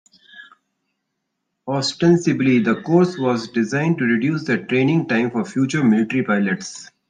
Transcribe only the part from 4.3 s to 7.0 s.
training time for future military pilots.